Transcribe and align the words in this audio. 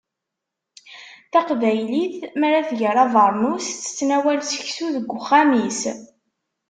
Taqbaylit 1.31 2.15
mi 2.37 2.43
ara 2.47 2.61
tger 2.69 2.95
abernus, 3.05 3.65
tettnawal 3.73 4.39
seksu 4.43 4.87
deg 4.95 5.07
uxxam-is. 5.17 5.81